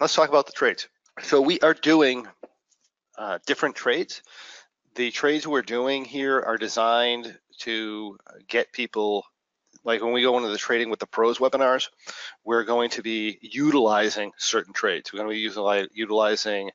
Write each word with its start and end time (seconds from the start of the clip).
let's 0.00 0.14
talk 0.14 0.30
about 0.30 0.46
the 0.46 0.52
trades. 0.52 0.88
So 1.22 1.40
we 1.42 1.60
are 1.60 1.74
doing 1.74 2.26
uh, 3.18 3.38
different 3.46 3.76
trades. 3.76 4.22
The 4.94 5.10
trades 5.10 5.46
we're 5.46 5.62
doing 5.62 6.04
here 6.04 6.40
are 6.40 6.56
designed 6.56 7.38
to 7.60 8.16
get 8.48 8.72
people, 8.72 9.24
like 9.84 10.02
when 10.02 10.12
we 10.12 10.22
go 10.22 10.38
into 10.38 10.48
the 10.48 10.58
trading 10.58 10.88
with 10.88 10.98
the 10.98 11.06
pros 11.06 11.38
webinars, 11.38 11.88
we're 12.44 12.64
going 12.64 12.90
to 12.90 13.02
be 13.02 13.38
utilizing 13.42 14.32
certain 14.38 14.72
trades. 14.72 15.12
We're 15.12 15.18
going 15.18 15.28
to 15.30 15.34
be 15.34 15.90
utilizing 15.92 16.70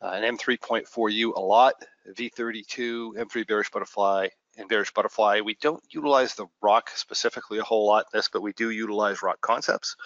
uh, 0.00 0.10
an 0.10 0.36
M3.4U 0.36 1.36
a 1.36 1.40
lot, 1.40 1.74
V32, 2.08 3.14
M3 3.16 3.46
bearish 3.46 3.70
butterfly, 3.70 4.28
and 4.62 4.68
bearish 4.68 4.92
butterfly. 4.94 5.40
We 5.40 5.56
don't 5.60 5.82
utilize 5.90 6.34
the 6.34 6.46
rock 6.62 6.90
specifically 6.94 7.58
a 7.58 7.62
whole 7.62 7.86
lot 7.86 8.06
in 8.12 8.18
this, 8.18 8.28
but 8.32 8.42
we 8.42 8.52
do 8.54 8.70
utilize 8.70 9.22
rock 9.22 9.40
concepts. 9.40 9.96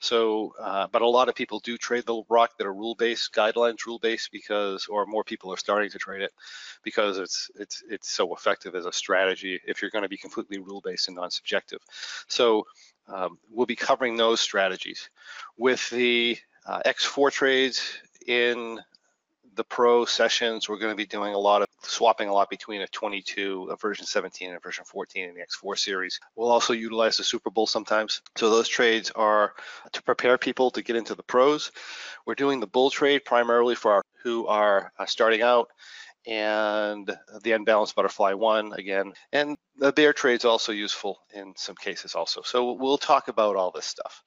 So, 0.00 0.54
uh, 0.60 0.86
but 0.90 1.02
a 1.02 1.08
lot 1.08 1.28
of 1.28 1.34
people 1.34 1.60
do 1.60 1.76
trade 1.76 2.06
the 2.06 2.22
rock 2.28 2.56
that 2.58 2.66
are 2.66 2.74
rule-based, 2.74 3.34
guidelines 3.34 3.84
rule-based 3.86 4.30
because, 4.32 4.86
or 4.86 5.06
more 5.06 5.24
people 5.24 5.52
are 5.52 5.58
starting 5.58 5.90
to 5.90 5.98
trade 5.98 6.22
it 6.22 6.32
because 6.82 7.18
it's 7.18 7.50
it's 7.56 7.82
it's 7.88 8.10
so 8.10 8.34
effective 8.34 8.74
as 8.74 8.86
a 8.86 8.92
strategy 8.92 9.60
if 9.66 9.82
you're 9.82 9.90
going 9.90 10.02
to 10.02 10.08
be 10.08 10.16
completely 10.16 10.58
rule-based 10.58 11.08
and 11.08 11.16
non-subjective. 11.16 11.80
So 12.28 12.66
um, 13.08 13.38
we'll 13.50 13.66
be 13.66 13.76
covering 13.76 14.16
those 14.16 14.40
strategies. 14.40 15.10
With 15.56 15.88
the 15.90 16.38
uh, 16.66 16.80
X4 16.86 17.30
trades 17.30 17.82
in 18.26 18.80
the 19.54 19.64
pro 19.64 20.04
sessions, 20.04 20.68
we're 20.68 20.78
going 20.78 20.92
to 20.92 20.96
be 20.96 21.06
doing 21.06 21.34
a 21.34 21.38
lot 21.38 21.62
of 21.62 21.65
swapping 21.86 22.28
a 22.28 22.32
lot 22.32 22.50
between 22.50 22.82
a 22.82 22.86
22, 22.88 23.68
a 23.70 23.76
version 23.76 24.06
17, 24.06 24.48
and 24.48 24.56
a 24.56 24.60
version 24.60 24.84
14 24.84 25.28
in 25.28 25.34
the 25.34 25.40
X4 25.40 25.78
series. 25.78 26.20
We'll 26.34 26.50
also 26.50 26.72
utilize 26.72 27.16
the 27.16 27.24
Super 27.24 27.50
Bull 27.50 27.66
sometimes. 27.66 28.22
So 28.36 28.50
those 28.50 28.68
trades 28.68 29.10
are 29.12 29.54
to 29.92 30.02
prepare 30.02 30.38
people 30.38 30.70
to 30.72 30.82
get 30.82 30.96
into 30.96 31.14
the 31.14 31.22
pros. 31.22 31.72
We're 32.26 32.34
doing 32.34 32.60
the 32.60 32.66
bull 32.66 32.90
trade 32.90 33.24
primarily 33.24 33.74
for 33.74 33.92
our 33.92 34.02
who 34.22 34.46
are 34.46 34.92
uh, 34.98 35.06
starting 35.06 35.42
out 35.42 35.68
and 36.26 37.16
the 37.42 37.52
unbalanced 37.52 37.94
butterfly 37.94 38.32
one 38.32 38.72
again 38.72 39.12
and 39.32 39.56
the 39.78 39.92
bear 39.92 40.12
trade's 40.12 40.44
also 40.44 40.72
useful 40.72 41.20
in 41.32 41.54
some 41.56 41.76
cases 41.76 42.16
also 42.16 42.42
so 42.42 42.72
we'll 42.72 42.98
talk 42.98 43.28
about 43.28 43.54
all 43.54 43.70
this 43.70 43.84
stuff 43.84 44.24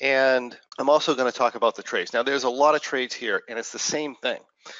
and 0.00 0.56
I'm 0.78 0.88
also 0.88 1.14
going 1.14 1.30
to 1.30 1.36
talk 1.36 1.54
about 1.54 1.76
the 1.76 1.82
trades. 1.82 2.12
Now, 2.12 2.22
there's 2.22 2.44
a 2.44 2.50
lot 2.50 2.74
of 2.74 2.80
trades 2.80 3.14
here, 3.14 3.42
and 3.48 3.58
it's 3.58 3.72
the 3.72 3.78
same 3.78 4.14
thing. 4.14 4.38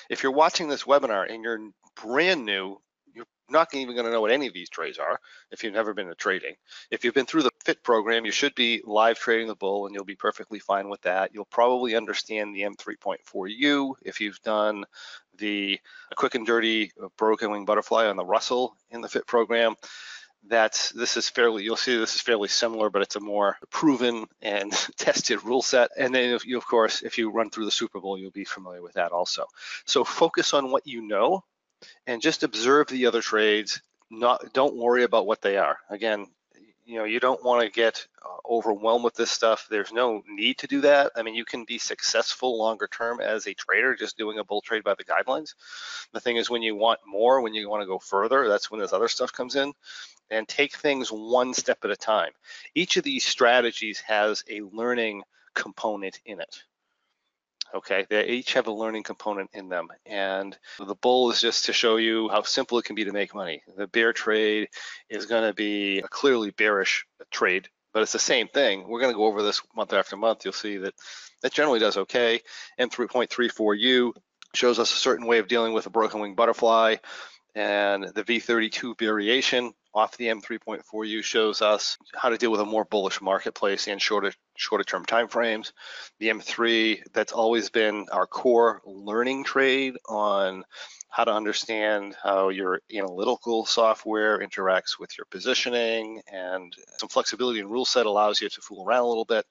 If 0.08 0.22
you're 0.22 0.32
watching 0.32 0.68
this 0.68 0.84
webinar 0.84 1.30
and 1.32 1.42
you're 1.42 1.60
brand 1.96 2.44
new, 2.44 2.77
you're 3.12 3.27
not 3.48 3.74
even 3.74 3.94
going 3.94 4.06
to 4.06 4.12
know 4.12 4.20
what 4.20 4.30
any 4.30 4.46
of 4.46 4.55
these 4.55 4.69
trades 4.69 4.98
are 4.98 5.19
if 5.50 5.62
you've 5.62 5.72
never 5.72 5.94
been 5.94 6.08
to 6.08 6.14
trading. 6.14 6.55
If 6.91 7.05
you've 7.05 7.14
been 7.14 7.27
through 7.27 7.42
the 7.42 7.50
FIT 7.64 7.82
program, 7.82 8.24
you 8.24 8.32
should 8.32 8.55
be 8.55 8.82
live 8.84 9.19
trading 9.19 9.48
the 9.48 9.55
bull, 9.55 9.86
and 9.86 9.94
you'll 9.94 10.05
be 10.05 10.16
perfectly 10.16 10.58
fine 10.58 10.88
with 10.88 11.02
that. 11.02 11.32
You'll 11.34 11.44
probably 11.47 11.94
understand 11.94 12.55
the 12.55 12.62
M3.4U 12.62 13.94
if 14.02 14.20
you've 14.20 14.41
done 14.42 14.84
the 15.38 15.78
quick 16.16 16.34
and 16.34 16.47
dirty 16.47 16.92
uh, 17.02 17.08
broken 17.16 17.50
wing 17.50 17.64
butterfly 17.64 18.06
on 18.06 18.16
the 18.16 18.25
Russell 18.25 18.77
in 18.91 19.00
the 19.00 19.08
FIT 19.08 19.27
program 19.27 19.75
that's 20.48 20.91
this 20.92 21.16
is 21.16 21.28
fairly 21.28 21.62
you'll 21.62 21.77
see 21.77 21.97
this 21.97 22.14
is 22.14 22.20
fairly 22.20 22.48
similar 22.48 22.88
but 22.88 23.02
it's 23.02 23.16
a 23.16 23.20
more 23.20 23.56
proven 23.70 24.27
and 24.41 24.72
tested 24.97 25.42
rule 25.44 25.62
set 25.62 25.91
and 25.98 26.14
then 26.14 26.38
you 26.44 26.56
of 26.56 26.66
course 26.66 27.02
if 27.02 27.19
you 27.19 27.30
run 27.30 27.50
through 27.50 27.64
the 27.64 27.70
super 27.70 28.00
bull 28.00 28.19
you'll 28.19 28.30
be 28.30 28.44
familiar 28.44 28.82
with 28.82 28.94
that 28.94 29.12
also 29.12 29.44
so 29.84 30.02
focus 30.02 30.54
on 30.54 30.70
what 30.70 30.86
you 30.86 31.06
know 31.06 31.44
and 32.06 32.22
just 32.22 32.42
observe 32.42 32.88
the 32.88 33.06
other 33.06 33.22
trades. 33.22 33.80
Not 34.10 34.52
don't 34.52 34.76
worry 34.76 35.04
about 35.04 35.26
what 35.26 35.42
they 35.42 35.56
are. 35.56 35.78
Again 35.88 36.26
you 36.90 36.98
know 36.98 37.04
you 37.04 37.20
don't 37.20 37.44
want 37.44 37.62
to 37.62 37.70
get 37.70 38.04
uh, 38.24 38.52
overwhelmed 38.52 39.04
with 39.04 39.14
this 39.14 39.30
stuff. 39.30 39.68
There's 39.70 39.92
no 39.92 40.24
need 40.28 40.58
to 40.58 40.66
do 40.66 40.80
that. 40.80 41.12
I 41.14 41.22
mean 41.22 41.36
you 41.36 41.44
can 41.44 41.64
be 41.64 41.78
successful 41.78 42.58
longer 42.58 42.88
term 42.88 43.20
as 43.20 43.46
a 43.46 43.54
trader 43.54 43.94
just 43.94 44.18
doing 44.18 44.38
a 44.38 44.44
bull 44.44 44.60
trade 44.60 44.82
by 44.82 44.94
the 44.94 45.04
guidelines. 45.04 45.54
The 46.12 46.20
thing 46.20 46.36
is 46.36 46.50
when 46.50 46.62
you 46.62 46.74
want 46.74 46.98
more 47.06 47.40
when 47.40 47.54
you 47.54 47.70
want 47.70 47.82
to 47.82 47.86
go 47.86 48.00
further 48.00 48.48
that's 48.48 48.70
when 48.70 48.80
this 48.80 48.92
other 48.92 49.08
stuff 49.08 49.32
comes 49.32 49.54
in. 49.54 49.72
And 50.32 50.46
take 50.46 50.76
things 50.76 51.10
one 51.10 51.54
step 51.54 51.78
at 51.82 51.90
a 51.90 51.96
time. 51.96 52.30
Each 52.72 52.96
of 52.96 53.02
these 53.02 53.24
strategies 53.24 53.98
has 54.06 54.44
a 54.48 54.60
learning 54.60 55.24
component 55.54 56.20
in 56.24 56.40
it. 56.40 56.62
Okay, 57.75 58.06
they 58.08 58.26
each 58.26 58.54
have 58.54 58.66
a 58.66 58.72
learning 58.72 59.04
component 59.04 59.50
in 59.53 59.69
them. 59.69 59.88
And 60.06 60.56
the 60.78 60.94
bull 60.94 61.31
is 61.31 61.41
just 61.41 61.66
to 61.66 61.72
show 61.72 61.97
you 61.97 62.28
how 62.28 62.42
simple 62.42 62.78
it 62.78 62.84
can 62.84 62.97
be 62.97 63.04
to 63.04 63.12
make 63.12 63.34
money. 63.34 63.62
The 63.76 63.86
bear 63.86 64.12
trade 64.12 64.69
is 65.08 65.26
going 65.26 65.47
to 65.47 65.54
be 65.54 65.98
a 65.98 66.08
clearly 66.08 66.50
bearish 66.50 67.06
trade, 67.31 67.69
but 67.92 68.03
it's 68.03 68.12
the 68.12 68.19
same 68.19 68.48
thing. 68.48 68.88
We're 68.88 69.00
going 69.00 69.12
to 69.12 69.19
go 69.19 69.26
over 69.26 69.42
this 69.42 69.62
month 69.75 69.92
after 69.92 70.16
month. 70.16 70.44
You'll 70.44 70.53
see 70.53 70.78
that 70.78 70.94
that 71.42 71.53
generally 71.53 71.78
does 71.78 71.97
okay. 71.97 72.41
M3.34U 72.78 74.12
shows 74.54 74.78
us 74.78 74.92
a 74.92 74.97
certain 74.97 75.26
way 75.26 75.38
of 75.38 75.48
dealing 75.48 75.72
with 75.72 75.87
a 75.87 75.91
broken 75.91 76.20
wing 76.20 76.34
butterfly 76.34 76.97
and 77.54 78.04
the 78.14 78.22
V32 78.22 78.98
variation 78.98 79.72
off 79.92 80.16
the 80.16 80.26
M3.4U 80.26 81.22
shows 81.22 81.62
us 81.62 81.98
how 82.14 82.28
to 82.28 82.38
deal 82.38 82.52
with 82.52 82.60
a 82.60 82.66
more 82.66 82.84
bullish 82.84 83.20
marketplace 83.20 83.88
and 83.88 84.00
shorter 84.00 84.32
shorter 84.60 84.84
term 84.84 85.04
time 85.04 85.26
frames. 85.26 85.72
The 86.19 86.28
M3 86.28 87.03
that's 87.12 87.32
always 87.32 87.71
been 87.71 88.06
our 88.12 88.26
core 88.26 88.82
learning 88.84 89.44
trade 89.44 89.97
on 90.09 90.65
how 91.09 91.25
to 91.25 91.32
understand 91.32 92.15
how 92.22 92.50
your 92.50 92.81
analytical 92.94 93.66
software 93.66 94.38
interacts 94.38 94.99
with 94.99 95.16
your 95.19 95.25
positioning 95.31 96.22
and 96.31 96.72
some 96.99 97.09
flexibility 97.09 97.59
in 97.59 97.69
rule 97.69 97.84
set 97.84 98.06
allows 98.06 98.41
you 98.41 98.49
to 98.49 98.60
fool 98.60 98.87
around 98.87 99.03
a 99.03 99.09
little 99.09 99.25
bit 99.25 99.44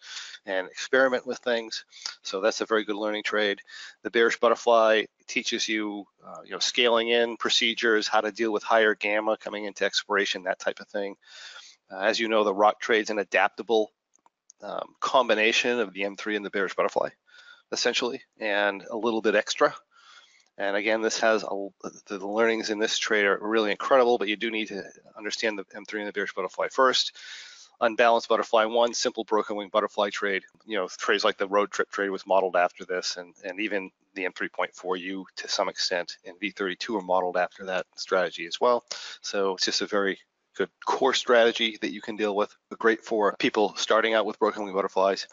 and 0.45 0.67
experiment 0.67 1.25
with 1.27 1.39
things. 1.39 1.83
So 2.21 2.39
that's 2.39 2.61
a 2.61 2.65
very 2.65 2.85
good 2.85 2.95
learning 2.95 3.23
trade. 3.23 3.59
The 4.03 4.11
bearish 4.11 4.39
butterfly 4.39 5.05
teaches 5.27 5.67
you, 5.67 6.05
uh, 6.25 6.41
you 6.45 6.51
know, 6.51 6.59
scaling 6.59 7.09
in 7.09 7.35
procedures, 7.35 8.07
how 8.07 8.21
to 8.21 8.31
deal 8.31 8.53
with 8.53 8.63
higher 8.63 8.95
gamma 8.95 9.35
coming 9.37 9.65
into 9.65 9.83
expiration, 9.83 10.43
that 10.43 10.59
type 10.59 10.79
of 10.79 10.87
thing. 10.87 11.15
Uh, 11.91 11.99
as 11.99 12.19
you 12.19 12.29
know, 12.29 12.43
the 12.43 12.53
rock 12.53 12.79
trade's 12.79 13.09
an 13.09 13.19
adaptable 13.19 13.91
um, 14.61 14.95
combination 14.99 15.79
of 15.79 15.93
the 15.93 16.01
M3 16.01 16.35
and 16.35 16.45
the 16.45 16.49
bearish 16.49 16.75
butterfly, 16.75 17.09
essentially, 17.71 18.21
and 18.39 18.83
a 18.89 18.97
little 18.97 19.21
bit 19.21 19.35
extra. 19.35 19.73
And 20.57 20.75
again, 20.75 21.01
this 21.01 21.21
has 21.21 21.43
a, 21.43 21.67
the 22.07 22.27
learnings 22.27 22.69
in 22.69 22.79
this 22.79 22.97
trade 22.97 23.25
are 23.25 23.39
really 23.41 23.71
incredible, 23.71 24.17
but 24.17 24.27
you 24.27 24.35
do 24.35 24.51
need 24.51 24.67
to 24.67 24.83
understand 25.17 25.57
the 25.57 25.63
M3 25.63 25.99
and 25.99 26.07
the 26.07 26.11
bearish 26.11 26.33
butterfly 26.33 26.67
first. 26.69 27.15
Unbalanced 27.81 28.27
butterfly 28.27 28.65
one, 28.65 28.93
simple 28.93 29.23
broken 29.23 29.55
wing 29.55 29.69
butterfly 29.71 30.09
trade. 30.09 30.43
You 30.65 30.77
know, 30.77 30.89
trades 30.89 31.23
like 31.23 31.37
the 31.37 31.47
road 31.47 31.71
trip 31.71 31.89
trade 31.89 32.09
was 32.09 32.27
modeled 32.27 32.57
after 32.57 32.83
this, 32.83 33.15
and, 33.15 33.33
and 33.45 33.61
even 33.61 33.89
the 34.15 34.25
M3.4U 34.25 35.23
to 35.37 35.47
some 35.47 35.69
extent 35.69 36.17
and 36.25 36.37
V32 36.41 36.99
are 36.99 37.01
modeled 37.01 37.37
after 37.37 37.65
that 37.65 37.85
strategy 37.95 38.45
as 38.45 38.59
well. 38.59 38.83
So 39.21 39.55
it's 39.55 39.65
just 39.65 39.81
a 39.81 39.85
very 39.85 40.19
good 40.59 40.69
core 40.85 41.13
strategy 41.13 41.77
that 41.81 41.93
you 41.93 42.01
can 42.01 42.17
deal 42.17 42.35
with. 42.35 42.53
Great 42.77 43.05
for 43.05 43.35
people 43.39 43.73
starting 43.77 44.13
out 44.13 44.25
with 44.25 44.39
broken 44.39 44.65
wing 44.65 44.73
butterflies. 44.73 45.27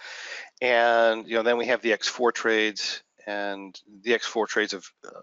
And 0.62 1.28
you 1.28 1.34
know, 1.34 1.42
then 1.42 1.59
we 1.59 1.66
have 1.66 1.82
the 1.82 1.91
X4 1.91 2.32
trades, 2.32 3.03
and 3.26 3.78
the 4.03 4.12
X4 4.12 4.47
trades 4.47 4.72
of 4.72 4.91
uh, 5.04 5.20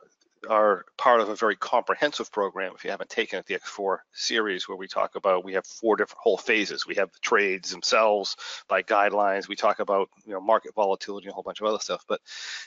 are 0.49 0.83
part 0.97 1.21
of 1.21 1.29
a 1.29 1.35
very 1.35 1.55
comprehensive 1.55 2.29
program. 2.29 2.73
If 2.75 2.83
you 2.83 2.91
haven't 2.91 3.09
taken 3.09 3.39
it, 3.39 3.45
the 3.45 3.57
X4 3.57 3.99
series, 4.11 4.67
where 4.67 4.77
we 4.77 4.89
talk 4.89 5.15
about, 5.15 5.45
we 5.45 5.53
have 5.53 5.65
four 5.65 5.95
different 5.95 6.19
whole 6.21 6.37
phases. 6.37 6.85
We 6.85 6.95
have 6.95 7.13
the 7.13 7.19
trades 7.21 7.71
themselves 7.71 8.35
by 8.67 8.83
guidelines. 8.83 9.47
We 9.47 9.55
talk 9.55 9.79
about 9.79 10.09
you 10.25 10.33
know 10.33 10.41
market 10.41 10.75
volatility 10.75 11.27
and 11.27 11.31
a 11.31 11.35
whole 11.35 11.43
bunch 11.43 11.61
of 11.61 11.67
other 11.67 11.79
stuff. 11.79 12.03
But 12.09 12.19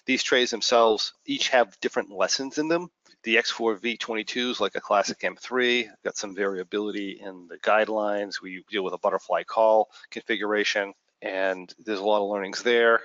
these 0.07 0.23
trades 0.23 0.51
themselves 0.51 1.13
each 1.27 1.51
have 1.51 1.79
different 1.81 2.11
lessons 2.11 2.57
in 2.57 2.69
them. 2.69 2.89
The 3.27 3.35
X4 3.35 3.81
V22 3.81 4.51
is 4.53 4.61
like 4.61 4.77
a 4.77 4.81
classic 4.81 5.19
M3. 5.19 5.89
Got 6.05 6.17
some 6.17 6.37
variability 6.37 7.21
in 7.21 7.49
the 7.49 7.59
guidelines. 7.59 8.41
We 8.41 8.63
deal 8.71 8.85
with 8.85 8.95
a 8.95 8.99
butterfly 8.99 9.43
call 9.43 9.91
configuration, 10.13 10.95
and 11.21 11.75
there's 11.85 11.99
a 11.99 12.05
lot 12.05 12.23
of 12.23 12.31
learnings 12.31 12.63
there. 12.63 13.01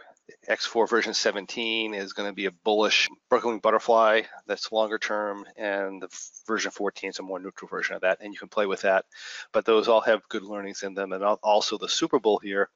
X4 0.48 0.88
version 0.88 1.16
17 1.16 1.96
is 1.96 2.14
going 2.14 2.30
to 2.30 2.36
be 2.36 2.46
a 2.46 2.52
bullish 2.52 3.10
broken 3.32 3.50
wing 3.50 3.60
butterfly 3.62 4.22
that's 4.46 4.72
longer 4.72 5.00
term, 5.00 5.44
and 5.58 6.04
the 6.04 6.10
version 6.46 6.70
14 6.70 7.10
is 7.10 7.18
a 7.18 7.24
more 7.24 7.40
neutral 7.40 7.68
version 7.68 7.96
of 7.96 8.02
that, 8.02 8.20
and 8.22 8.32
you 8.32 8.38
can 8.38 8.48
play 8.48 8.68
with 8.68 8.82
that. 8.82 9.06
But 9.52 9.66
those 9.66 9.88
all 9.88 10.02
have 10.02 10.30
good 10.30 10.44
learnings 10.44 10.84
in 10.84 10.94
them, 10.94 11.14
and 11.14 11.24
also 11.24 11.80
the 11.80 11.90
Super 11.90 12.20
Bull 12.20 12.38
here 12.38 12.70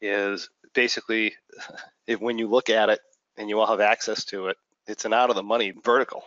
is 0.00 0.50
basically, 0.74 1.36
if 2.08 2.20
when 2.20 2.38
you 2.38 2.48
look 2.48 2.70
at 2.70 2.88
it 2.88 2.98
and 3.36 3.48
you 3.48 3.60
all 3.60 3.68
have 3.68 3.80
access 3.80 4.24
to 4.24 4.48
it, 4.48 4.56
it's 4.88 5.04
an 5.04 5.12
out 5.12 5.30
of 5.30 5.36
the 5.36 5.44
money 5.44 5.72
vertical 5.84 6.24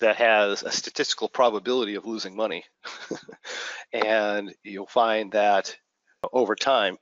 that 0.00 0.16
has 0.16 0.62
a 0.62 0.70
statistical 0.70 1.28
probability 1.28 1.94
of 1.94 2.06
losing 2.06 2.36
money. 2.36 2.64
and 3.92 4.54
you'll 4.62 4.86
find 4.86 5.32
that 5.32 5.76
over 6.32 6.54
time, 6.54 6.96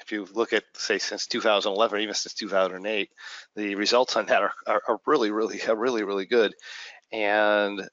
if 0.00 0.12
you 0.12 0.26
look 0.32 0.52
at 0.52 0.64
say 0.74 0.98
since 0.98 1.26
2011 1.26 2.00
even 2.00 2.14
since 2.14 2.34
2008 2.34 3.10
the 3.54 3.74
results 3.74 4.16
on 4.16 4.26
that 4.26 4.42
are, 4.42 4.52
are, 4.66 4.82
are 4.88 5.00
really 5.06 5.30
really 5.30 5.60
really 5.76 6.02
really 6.02 6.26
good 6.26 6.54
and 7.12 7.88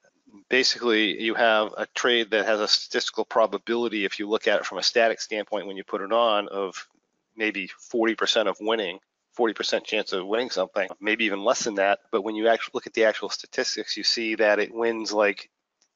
basically 0.50 1.22
you 1.22 1.34
have 1.34 1.74
a 1.78 1.86
trade 1.96 2.32
that 2.32 2.46
has 2.46 2.60
a 2.60 2.68
statistical 2.68 3.26
probability 3.26 4.06
if 4.06 4.20
you 4.20 4.28
look 4.30 4.48
at 4.48 4.60
it 4.60 4.66
from 4.66 4.78
a 4.78 4.84
static 4.84 5.20
standpoint 5.20 5.68
when 5.68 5.78
you 5.78 5.84
put 5.84 6.02
it 6.02 6.12
on 6.12 6.48
of 6.48 6.88
maybe 7.36 7.70
40% 7.94 8.48
of 8.48 8.58
winning 8.60 9.00
40% 9.38 9.84
chance 9.84 10.14
of 10.14 10.26
winning 10.26 10.50
something, 10.50 10.90
maybe 11.00 11.26
even 11.26 11.44
less 11.44 11.64
than 11.64 11.76
that. 11.76 12.00
But 12.12 12.24
when 12.24 12.36
you 12.36 12.48
actually 12.48 12.72
look 12.74 12.88
at 12.88 12.94
the 12.94 13.06
actual 13.06 13.30
statistics, 13.30 13.96
you 13.96 14.04
see 14.04 14.36
that 14.36 14.60
it 14.60 14.74
wins 14.74 15.12
like 15.14 15.50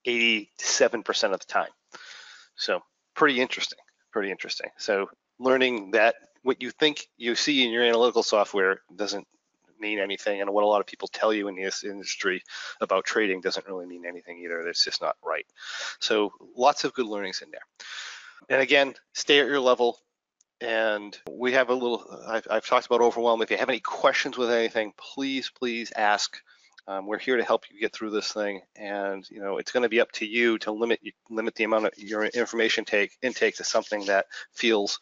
87% 0.08 1.34
of 1.34 1.40
the 1.40 1.46
time. 1.46 1.70
So 2.56 2.82
pretty 3.16 3.42
interesting, 3.42 3.80
pretty 4.12 4.32
interesting. 4.32 4.70
So 4.78 5.10
learning 5.40 5.92
that 5.92 6.16
what 6.44 6.62
you 6.62 6.72
think 6.72 7.08
you 7.18 7.36
see 7.36 7.66
in 7.66 7.72
your 7.72 7.84
analytical 7.84 8.24
software 8.24 8.82
doesn't 8.96 9.28
mean 9.80 10.00
anything, 10.00 10.42
and 10.42 10.50
what 10.52 10.64
a 10.64 10.68
lot 10.68 10.80
of 10.80 10.86
people 10.86 11.08
tell 11.08 11.34
you 11.34 11.48
in 11.48 11.56
this 11.56 11.84
industry 11.84 12.44
about 12.82 13.04
trading 13.04 13.42
doesn't 13.42 13.68
really 13.68 13.88
mean 13.88 14.06
anything 14.06 14.40
either. 14.44 14.62
It's 14.68 14.86
just 14.86 15.02
not 15.02 15.18
right. 15.26 15.46
So 16.00 16.32
lots 16.56 16.84
of 16.84 16.94
good 16.94 17.08
learnings 17.08 17.42
in 17.42 17.50
there. 17.50 17.62
And 18.50 18.62
again, 18.62 18.94
stay 19.14 19.40
at 19.40 19.48
your 19.48 19.60
level. 19.60 19.98
And 20.62 21.18
we 21.30 21.54
have 21.54 21.70
a 21.70 21.74
little, 21.74 22.06
I've, 22.28 22.48
I've 22.50 22.66
talked 22.66 22.86
about 22.86 23.02
overwhelm. 23.02 23.42
If 23.42 23.50
you 23.50 23.58
have 23.58 23.70
any 23.70 23.80
questions 23.80 24.38
with 24.38 24.52
anything, 24.52 24.94
please, 24.96 25.50
please 25.50 25.92
ask. 25.96 26.38
Um, 26.88 27.08
we're 27.08 27.20
here 27.20 27.38
to 27.38 27.44
help 27.44 27.66
you 27.72 27.80
get 27.80 27.94
through 27.94 28.10
this 28.10 28.32
thing, 28.32 28.62
and 28.76 29.24
you 29.30 29.40
know 29.40 29.60
it's 29.60 29.72
going 29.72 29.84
to 29.84 29.90
be 29.90 30.02
up 30.02 30.12
to 30.14 30.26
you 30.26 30.58
to 30.60 30.72
limit 30.72 31.00
limit 31.30 31.54
the 31.54 31.64
amount 31.64 31.86
of 31.86 31.94
your 31.98 32.26
information 32.26 32.86
take 32.86 33.16
intake 33.22 33.58
to 33.58 33.64
something 33.64 34.06
that 34.06 34.26
feels 34.52 35.00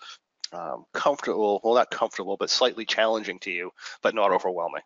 um, 0.51 0.85
comfortable, 0.93 1.61
well, 1.63 1.75
not 1.75 1.91
comfortable, 1.91 2.37
but 2.37 2.49
slightly 2.49 2.85
challenging 2.85 3.39
to 3.39 3.51
you, 3.51 3.71
but 4.01 4.15
not 4.15 4.31
overwhelming. 4.31 4.81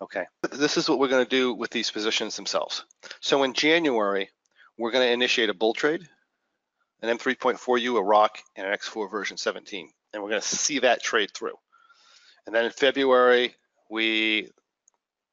Okay, 0.00 0.26
this 0.52 0.76
is 0.76 0.88
what 0.88 0.98
we're 0.98 1.08
going 1.08 1.24
to 1.24 1.30
do 1.30 1.54
with 1.54 1.70
these 1.70 1.90
positions 1.90 2.36
themselves. 2.36 2.84
So 3.20 3.42
in 3.42 3.52
January, 3.52 4.30
we're 4.78 4.92
going 4.92 5.06
to 5.06 5.12
initiate 5.12 5.50
a 5.50 5.54
bull 5.54 5.74
trade, 5.74 6.08
an 7.02 7.16
M3.4U, 7.16 7.96
a 7.96 8.02
ROC, 8.02 8.38
and 8.56 8.66
an 8.66 8.76
X4 8.76 9.10
version 9.10 9.36
17, 9.36 9.90
and 10.12 10.22
we're 10.22 10.30
going 10.30 10.40
to 10.40 10.46
see 10.46 10.80
that 10.80 11.02
trade 11.02 11.30
through. 11.32 11.54
And 12.46 12.54
then 12.54 12.64
in 12.64 12.70
February, 12.70 13.54
we 13.90 14.50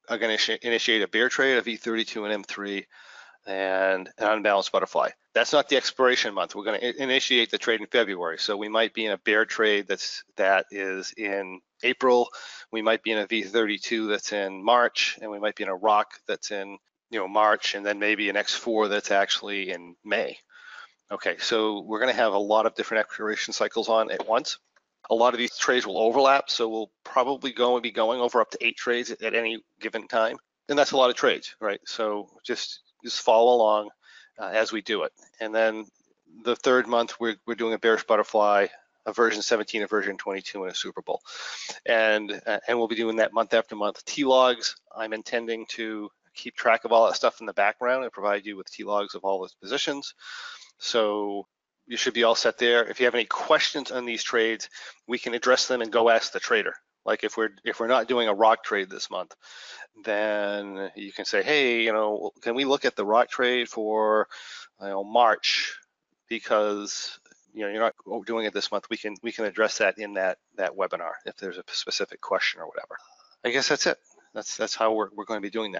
are 0.08 0.18
going 0.18 0.36
to 0.36 0.66
initiate 0.66 1.02
a 1.02 1.08
bear 1.08 1.28
trade 1.28 1.58
of 1.58 1.64
V32 1.64 2.30
and 2.30 2.44
M3 2.44 2.84
and 3.46 4.08
an 4.18 4.28
unbalanced 4.28 4.72
butterfly. 4.72 5.10
That's 5.34 5.52
not 5.52 5.68
the 5.68 5.76
expiration 5.76 6.34
month. 6.34 6.54
We're 6.54 6.64
going 6.64 6.80
to 6.80 7.02
initiate 7.02 7.50
the 7.50 7.58
trade 7.58 7.80
in 7.80 7.86
February. 7.86 8.38
So 8.38 8.56
we 8.56 8.68
might 8.68 8.92
be 8.92 9.06
in 9.06 9.12
a 9.12 9.18
bear 9.18 9.44
trade 9.44 9.86
that's 9.86 10.24
that 10.36 10.66
is 10.70 11.12
in 11.16 11.60
April. 11.82 12.28
We 12.72 12.82
might 12.82 13.02
be 13.02 13.12
in 13.12 13.18
a 13.18 13.26
V32 13.26 14.08
that's 14.08 14.32
in 14.32 14.64
March, 14.64 15.18
and 15.20 15.30
we 15.30 15.38
might 15.38 15.54
be 15.54 15.62
in 15.62 15.68
a 15.68 15.76
ROC 15.76 16.08
that's 16.26 16.50
in 16.50 16.78
you 17.10 17.18
know 17.18 17.28
March, 17.28 17.74
and 17.74 17.86
then 17.86 17.98
maybe 17.98 18.28
an 18.28 18.36
X4 18.36 18.88
that's 18.88 19.10
actually 19.10 19.70
in 19.70 19.94
May. 20.04 20.38
Okay, 21.10 21.36
so 21.38 21.82
we're 21.82 22.00
going 22.00 22.12
to 22.12 22.20
have 22.20 22.32
a 22.32 22.38
lot 22.38 22.66
of 22.66 22.74
different 22.74 23.00
expiration 23.00 23.52
cycles 23.52 23.88
on 23.88 24.10
at 24.10 24.26
once. 24.26 24.58
A 25.08 25.14
lot 25.14 25.34
of 25.34 25.38
these 25.38 25.56
trades 25.56 25.86
will 25.86 25.98
overlap, 25.98 26.50
so 26.50 26.68
we'll 26.68 26.90
probably 27.04 27.52
go 27.52 27.74
and 27.76 27.82
be 27.82 27.92
going 27.92 28.20
over 28.20 28.40
up 28.40 28.50
to 28.50 28.58
eight 28.60 28.76
trades 28.76 29.10
at 29.10 29.34
any 29.34 29.62
given 29.80 30.08
time. 30.08 30.36
And 30.68 30.76
that's 30.76 30.90
a 30.90 30.96
lot 30.96 31.10
of 31.10 31.16
trades, 31.16 31.54
right? 31.60 31.80
So 31.86 32.28
just 32.44 32.80
just 33.04 33.20
follow 33.20 33.54
along 33.54 33.90
uh, 34.38 34.50
as 34.52 34.72
we 34.72 34.82
do 34.82 35.04
it. 35.04 35.12
And 35.40 35.54
then 35.54 35.86
the 36.44 36.56
third 36.56 36.88
month, 36.88 37.14
we're, 37.20 37.36
we're 37.46 37.54
doing 37.54 37.74
a 37.74 37.78
bearish 37.78 38.04
butterfly, 38.04 38.66
a 39.06 39.12
version 39.12 39.42
17, 39.42 39.82
a 39.82 39.86
version 39.86 40.16
22, 40.16 40.64
and 40.64 40.72
a 40.72 40.74
Super 40.74 41.02
Bull. 41.02 41.20
And, 41.84 42.40
uh, 42.46 42.58
and 42.66 42.78
we'll 42.78 42.88
be 42.88 42.96
doing 42.96 43.16
that 43.16 43.32
month 43.32 43.54
after 43.54 43.76
month. 43.76 44.04
T-logs, 44.04 44.76
I'm 44.94 45.12
intending 45.12 45.66
to 45.70 46.10
keep 46.36 46.54
track 46.54 46.84
of 46.84 46.92
all 46.92 47.06
that 47.06 47.16
stuff 47.16 47.40
in 47.40 47.46
the 47.46 47.52
background 47.52 48.04
and 48.04 48.12
provide 48.12 48.46
you 48.46 48.56
with 48.56 48.70
T-logs 48.70 49.14
of 49.14 49.24
all 49.24 49.40
those 49.40 49.54
positions. 49.54 50.14
So 50.78 51.46
you 51.86 51.96
should 51.96 52.14
be 52.14 52.24
all 52.24 52.34
set 52.34 52.58
there. 52.58 52.84
If 52.84 53.00
you 53.00 53.06
have 53.06 53.14
any 53.14 53.24
questions 53.24 53.90
on 53.90 54.04
these 54.04 54.22
trades, 54.22 54.68
we 55.06 55.18
can 55.18 55.34
address 55.34 55.66
them 55.66 55.82
and 55.82 55.92
go 55.92 56.08
ask 56.10 56.32
the 56.32 56.40
trader. 56.40 56.74
Like 57.04 57.22
if 57.22 57.36
we're 57.36 57.50
if 57.64 57.78
we're 57.78 57.86
not 57.86 58.08
doing 58.08 58.28
a 58.28 58.34
rock 58.34 58.64
trade 58.64 58.90
this 58.90 59.10
month, 59.10 59.34
then 60.04 60.90
you 60.96 61.12
can 61.12 61.24
say, 61.24 61.42
hey, 61.42 61.82
you 61.82 61.92
know, 61.92 62.32
can 62.42 62.56
we 62.56 62.64
look 62.64 62.84
at 62.84 62.96
the 62.96 63.04
rock 63.04 63.30
trade 63.30 63.68
for 63.68 64.26
you 64.80 64.88
know 64.88 65.04
March 65.04 65.76
because 66.28 67.18
you 67.54 67.62
know 67.62 67.68
you're 67.68 67.80
not 67.80 68.26
doing 68.26 68.44
it 68.44 68.52
this 68.52 68.72
month. 68.72 68.86
We 68.90 68.96
can 68.96 69.14
we 69.22 69.30
can 69.30 69.44
address 69.44 69.78
that 69.78 69.98
in 69.98 70.14
that 70.14 70.38
that 70.56 70.72
webinar 70.76 71.12
if 71.24 71.36
there's 71.36 71.58
a 71.58 71.64
specific 71.68 72.20
question 72.20 72.60
or 72.60 72.66
whatever. 72.66 72.96
I 73.44 73.50
guess 73.50 73.68
that's 73.68 73.86
it. 73.86 73.98
That's 74.34 74.56
that's 74.56 74.74
how 74.74 74.92
we're 74.92 75.08
we're 75.14 75.24
going 75.24 75.38
to 75.38 75.46
be 75.46 75.50
doing 75.50 75.72
that. 75.72 75.74